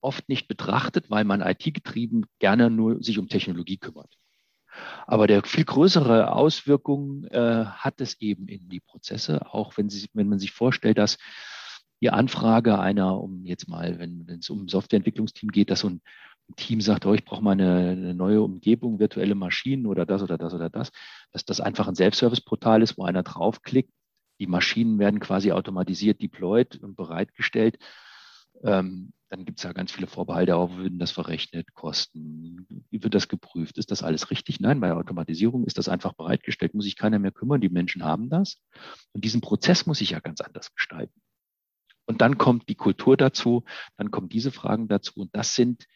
[0.00, 4.16] oft nicht betrachtet, weil man IT-getrieben gerne nur sich um Technologie kümmert.
[5.06, 10.08] Aber der viel größere Auswirkungen äh, hat es eben in die Prozesse, auch wenn, sie,
[10.14, 11.18] wenn man sich vorstellt, dass
[12.00, 16.00] die Anfrage einer, um jetzt mal, wenn, es um Softwareentwicklungsteam geht, dass so ein
[16.56, 20.38] Team sagt, oh, ich brauche mal eine, eine, neue Umgebung, virtuelle Maschinen oder das oder
[20.38, 20.90] das oder das,
[21.32, 23.92] dass das einfach ein Self-Service-Portal ist, wo einer draufklickt.
[24.40, 27.78] Die Maschinen werden quasi automatisiert deployed und bereitgestellt.
[28.62, 33.28] Ähm, dann gibt es ja ganz viele Vorbehalte, auch würden das verrechnet, Kosten, wird das
[33.28, 34.58] geprüft, ist das alles richtig?
[34.58, 38.28] Nein, bei Automatisierung ist das einfach bereitgestellt, muss sich keiner mehr kümmern, die Menschen haben
[38.28, 38.56] das.
[39.12, 41.20] Und diesen Prozess muss ich ja ganz anders gestalten.
[42.06, 43.64] Und dann kommt die Kultur dazu,
[43.96, 45.20] dann kommen diese Fragen dazu.
[45.20, 45.86] Und das sind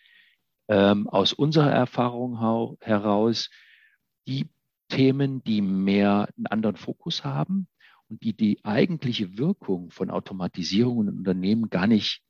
[0.68, 2.38] ähm, aus unserer Erfahrung
[2.80, 3.50] heraus
[4.28, 4.48] die
[4.88, 7.66] Themen, die mehr einen anderen Fokus haben
[8.08, 12.23] und die die eigentliche Wirkung von Automatisierung in Unternehmen gar nicht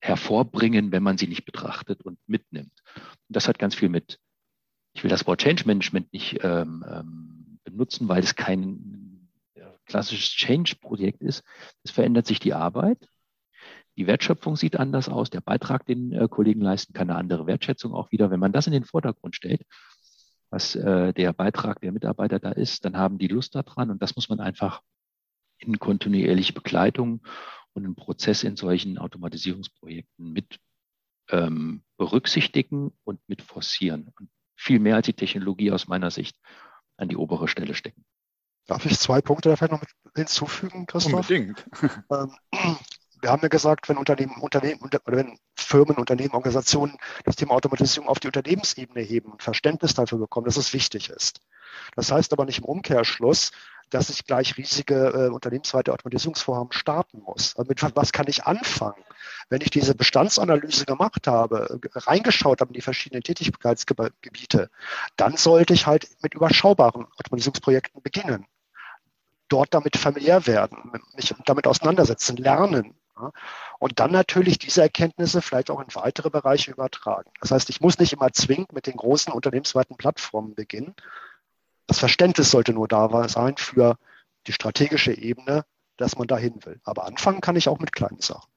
[0.00, 2.72] hervorbringen, wenn man sie nicht betrachtet und mitnimmt.
[2.96, 4.18] Und das hat ganz viel mit,
[4.94, 10.30] ich will das Wort Change Management nicht ähm, ähm, benutzen, weil es kein äh, klassisches
[10.30, 11.44] Change-Projekt ist.
[11.84, 12.98] Es verändert sich die Arbeit.
[13.96, 15.28] Die Wertschöpfung sieht anders aus.
[15.28, 18.30] Der Beitrag, den äh, Kollegen leisten, kann eine andere Wertschätzung auch wieder.
[18.30, 19.62] Wenn man das in den Vordergrund stellt,
[20.48, 23.90] was äh, der Beitrag der Mitarbeiter da ist, dann haben die Lust daran.
[23.90, 24.82] Und das muss man einfach
[25.58, 27.20] in kontinuierliche Begleitung
[27.74, 30.58] und einen Prozess in solchen Automatisierungsprojekten mit
[31.28, 34.12] ähm, berücksichtigen und mit forcieren.
[34.18, 36.36] Und viel mehr als die Technologie aus meiner Sicht
[36.96, 38.04] an die obere Stelle stecken.
[38.66, 41.14] Darf ich zwei Punkte da vielleicht noch mit hinzufügen, Christoph?
[41.14, 41.64] Unbedingt.
[42.10, 42.34] Ähm,
[43.20, 48.08] wir haben ja gesagt, wenn Unternehmen, Unternehmen oder wenn Firmen, Unternehmen, Organisationen das Thema Automatisierung
[48.08, 51.40] auf die Unternehmensebene heben und Verständnis dafür bekommen, dass es wichtig ist.
[51.96, 53.52] Das heißt aber nicht im Umkehrschluss,
[53.90, 57.56] dass ich gleich riesige äh, unternehmensweite Automatisierungsvorhaben starten muss.
[57.56, 59.02] Also mit was kann ich anfangen?
[59.48, 64.70] Wenn ich diese Bestandsanalyse gemacht habe, reingeschaut habe in die verschiedenen Tätigkeitsgebiete,
[65.16, 68.46] dann sollte ich halt mit überschaubaren Automatisierungsprojekten beginnen.
[69.48, 72.94] Dort damit familiär werden, mich damit auseinandersetzen, lernen.
[73.78, 77.30] Und dann natürlich diese Erkenntnisse vielleicht auch in weitere Bereiche übertragen.
[77.40, 80.94] Das heißt, ich muss nicht immer zwingend mit den großen unternehmensweiten Plattformen beginnen,
[81.90, 83.98] das Verständnis sollte nur da sein für
[84.46, 85.64] die strategische Ebene,
[85.96, 86.80] dass man dahin will.
[86.84, 88.48] Aber anfangen kann ich auch mit kleinen Sachen.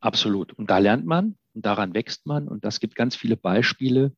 [0.00, 0.52] Absolut.
[0.52, 2.46] Und da lernt man und daran wächst man.
[2.46, 4.12] Und das gibt ganz viele Beispiele,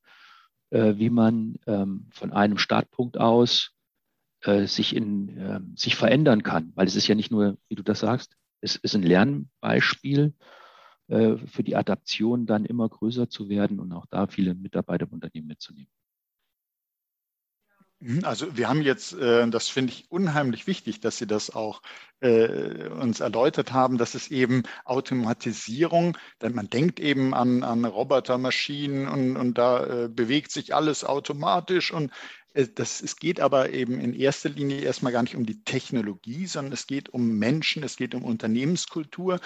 [0.71, 3.71] äh, wie man ähm, von einem Startpunkt aus
[4.41, 6.73] äh, sich, in, äh, sich verändern kann.
[6.75, 10.35] Weil es ist ja nicht nur, wie du das sagst, es ist ein Lernbeispiel
[11.07, 15.13] äh, für die Adaption, dann immer größer zu werden und auch da viele Mitarbeiter im
[15.13, 15.93] Unternehmen mitzunehmen.
[18.01, 21.81] Mhm, also wir haben jetzt, äh, das finde ich unheimlich wichtig, dass Sie das auch
[22.21, 29.09] äh, uns erläutert haben, dass es eben Automatisierung, denn man denkt eben an, an Robotermaschinen
[29.09, 32.13] und, und da äh, bewegt sich alles automatisch und
[32.75, 36.73] das, es geht aber eben in erster Linie erstmal gar nicht um die Technologie, sondern
[36.73, 39.41] es geht um Menschen, es geht um Unternehmenskultur.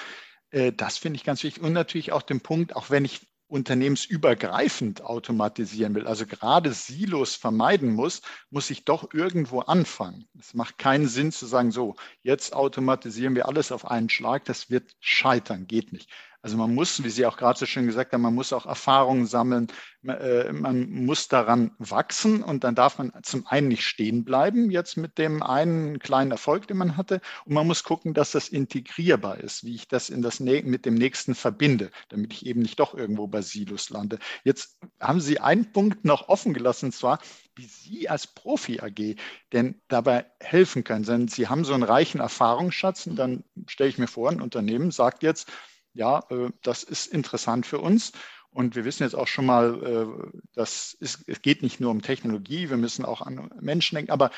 [0.76, 1.60] Das finde ich ganz wichtig.
[1.60, 7.92] Und natürlich auch den Punkt, auch wenn ich unternehmensübergreifend automatisieren will, also gerade Silos vermeiden
[7.92, 10.26] muss, muss ich doch irgendwo anfangen.
[10.38, 14.70] Es macht keinen Sinn zu sagen, so, jetzt automatisieren wir alles auf einen Schlag, das
[14.70, 16.10] wird scheitern, geht nicht.
[16.42, 19.26] Also man muss, wie Sie auch gerade so schön gesagt haben, man muss auch Erfahrungen
[19.26, 19.68] sammeln,
[20.06, 24.96] äh, man muss daran wachsen und dann darf man zum einen nicht stehen bleiben, jetzt
[24.96, 29.38] mit dem einen kleinen Erfolg, den man hatte, und man muss gucken, dass das integrierbar
[29.38, 32.94] ist, wie ich das, in das mit dem nächsten verbinde, damit ich eben nicht doch
[32.94, 34.18] irgendwo bei Silos lande.
[34.42, 37.18] Jetzt haben Sie einen Punkt noch offen gelassen, und zwar,
[37.54, 39.16] wie Sie als Profi AG
[39.52, 41.04] denn dabei helfen können.
[41.04, 44.90] Denn Sie haben so einen reichen Erfahrungsschatz und dann stelle ich mir vor, ein Unternehmen
[44.90, 45.46] sagt jetzt,
[45.94, 48.12] ja, äh, das ist interessant für uns.
[48.52, 52.02] Und wir wissen jetzt auch schon mal, äh, dass es, es geht nicht nur um
[52.02, 54.30] Technologie, wir müssen auch an Menschen denken, aber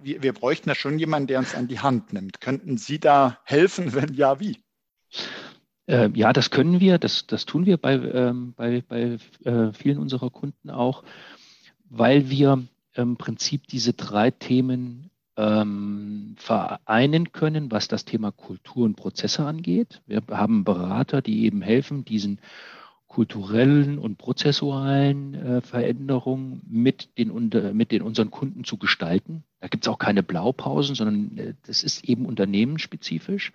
[0.00, 2.40] wir, wir bräuchten da schon jemanden, der uns an die Hand nimmt.
[2.40, 3.92] Könnten Sie da helfen?
[3.94, 4.58] Wenn ja, wie?
[5.86, 9.98] Äh, ja, das können wir, das, das tun wir bei, ähm, bei, bei äh, vielen
[9.98, 11.02] unserer Kunden auch,
[11.88, 12.62] weil wir
[12.94, 20.02] im Prinzip diese drei Themen ähm, vereinen können, was das Thema Kultur und Prozesse angeht.
[20.06, 22.40] Wir haben Berater, die eben helfen, diesen
[23.12, 29.44] kulturellen und prozessualen äh, Veränderungen mit den, mit den unseren Kunden zu gestalten.
[29.60, 33.52] Da gibt es auch keine Blaupausen, sondern äh, das ist eben unternehmensspezifisch.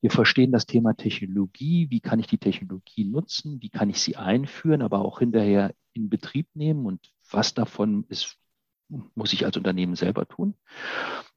[0.00, 1.88] Wir verstehen das Thema Technologie.
[1.90, 3.60] Wie kann ich die Technologie nutzen?
[3.60, 6.86] Wie kann ich sie einführen, aber auch hinterher in Betrieb nehmen?
[6.86, 8.38] Und was davon ist
[9.14, 10.54] muss ich als Unternehmen selber tun.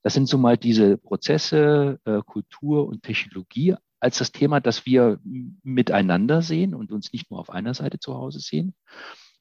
[0.04, 5.20] Das sind so mal diese Prozesse, äh, Kultur und Technologie als das Thema, das wir
[5.64, 8.76] miteinander sehen und uns nicht nur auf einer Seite zu Hause sehen.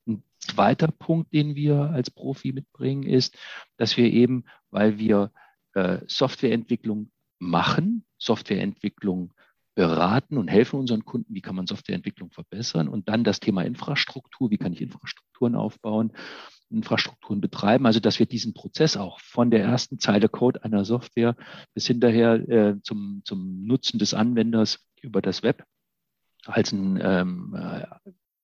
[0.07, 3.37] Ein zweiter Punkt, den wir als Profi mitbringen, ist,
[3.77, 5.33] dass wir eben, weil wir
[5.75, 9.35] äh, Softwareentwicklung machen, Softwareentwicklung
[9.75, 14.51] beraten und helfen unseren Kunden, wie kann man Softwareentwicklung verbessern und dann das Thema Infrastruktur,
[14.51, 16.13] wie kann ich Infrastrukturen aufbauen
[16.75, 17.87] Infrastrukturen betreiben.
[17.87, 21.37] Also dass wir diesen Prozess auch von der ersten Zeile Code einer Software
[21.75, 25.65] bis hinterher äh, zum, zum Nutzen des Anwenders über das Web
[26.47, 27.87] als ein ähm, äh,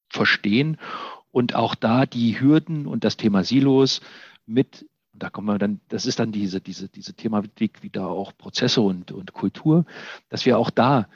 [0.08, 0.78] verstehen
[1.30, 4.00] und auch da die Hürden und das Thema Silos
[4.46, 8.80] mit da kommen wir dann, das ist dann diese, diese, diese Thematik wieder auch Prozesse
[8.80, 9.84] und, und Kultur,
[10.28, 11.08] dass wir auch da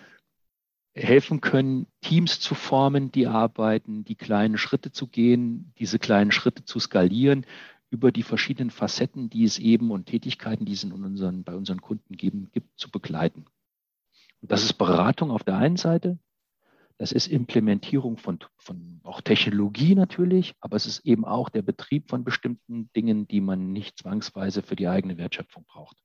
[0.94, 6.64] helfen können, Teams zu formen, die arbeiten, die kleinen Schritte zu gehen, diese kleinen Schritte
[6.64, 7.46] zu skalieren
[7.90, 11.80] über die verschiedenen Facetten, die es eben und Tätigkeiten, die es in unseren, bei unseren
[11.80, 13.46] Kunden geben, gibt, zu begleiten.
[14.40, 16.18] Und das ist Beratung auf der einen Seite.
[16.96, 22.08] Das ist Implementierung von, von auch Technologie natürlich, aber es ist eben auch der Betrieb
[22.08, 25.96] von bestimmten Dingen, die man nicht zwangsweise für die eigene Wertschöpfung braucht.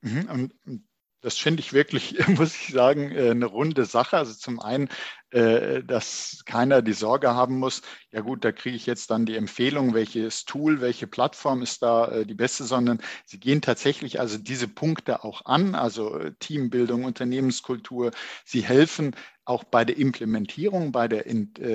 [0.00, 0.28] Mhm.
[0.64, 0.84] Und
[1.20, 4.16] das finde ich wirklich, muss ich sagen, äh, eine runde Sache.
[4.16, 4.88] Also zum einen,
[5.30, 9.36] äh, dass keiner die Sorge haben muss, ja gut, da kriege ich jetzt dann die
[9.36, 14.38] Empfehlung, welches Tool, welche Plattform ist da äh, die beste, sondern sie gehen tatsächlich also
[14.38, 18.12] diese Punkte auch an, also Teambildung, Unternehmenskultur.
[18.44, 21.24] Sie helfen auch bei der Implementierung, bei der,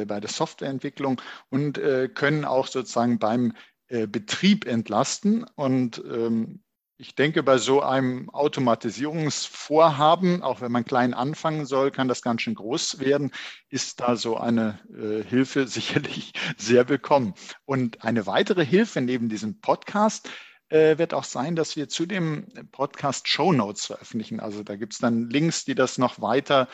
[0.05, 1.19] bei der Softwareentwicklung
[1.49, 1.81] und
[2.13, 3.53] können auch sozusagen beim
[3.87, 5.43] Betrieb entlasten.
[5.55, 6.62] Und ähm,
[6.97, 12.43] ich denke, bei so einem Automatisierungsvorhaben, auch wenn man klein anfangen soll, kann das ganz
[12.43, 13.31] schön groß werden,
[13.69, 17.33] ist da so eine äh, Hilfe sicherlich sehr willkommen.
[17.65, 20.29] Und eine weitere Hilfe neben diesem Podcast
[20.69, 24.39] äh, wird auch sein, dass wir zu dem Podcast Show Notes veröffentlichen.
[24.39, 26.67] Also da gibt es dann Links, die das noch weiter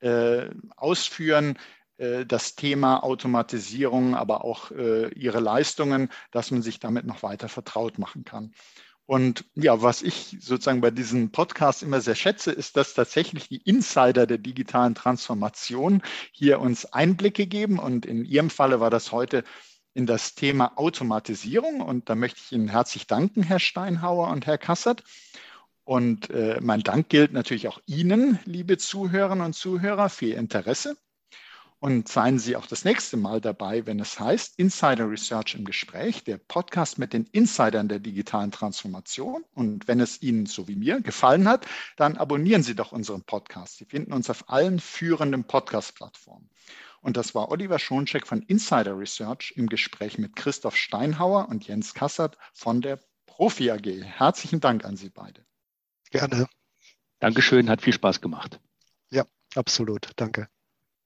[0.00, 1.58] äh, ausführen
[1.96, 7.48] äh, das Thema Automatisierung, aber auch äh, ihre Leistungen, dass man sich damit noch weiter
[7.48, 8.52] vertraut machen kann.
[9.06, 13.58] Und ja, was ich sozusagen bei diesem Podcast immer sehr schätze, ist, dass tatsächlich die
[13.58, 16.02] Insider der digitalen Transformation
[16.32, 17.78] hier uns Einblicke geben.
[17.78, 19.44] Und in Ihrem Falle war das heute
[19.92, 21.82] in das Thema Automatisierung.
[21.82, 25.02] Und da möchte ich Ihnen herzlich danken, Herr Steinhauer und Herr Kassert.
[25.84, 30.96] Und äh, mein Dank gilt natürlich auch Ihnen, liebe Zuhörerinnen und Zuhörer, für Ihr Interesse.
[31.84, 36.24] Und seien Sie auch das nächste Mal dabei, wenn es heißt Insider Research im Gespräch,
[36.24, 39.44] der Podcast mit den Insidern der digitalen Transformation.
[39.52, 41.66] Und wenn es Ihnen so wie mir gefallen hat,
[41.96, 43.76] dann abonnieren Sie doch unseren Podcast.
[43.76, 46.48] Sie finden uns auf allen führenden Podcast-Plattformen.
[47.02, 51.92] Und das war Oliver Schoncheck von Insider Research im Gespräch mit Christoph Steinhauer und Jens
[51.92, 53.84] Kassert von der Profi AG.
[53.84, 55.44] Herzlichen Dank an Sie beide.
[56.10, 56.48] Gerne.
[57.18, 58.58] Dankeschön, hat viel Spaß gemacht.
[59.10, 60.08] Ja, absolut.
[60.16, 60.48] Danke.